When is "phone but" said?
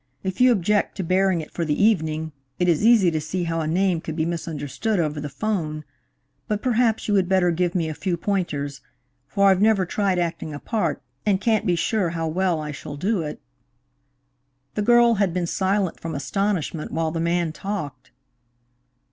5.29-6.63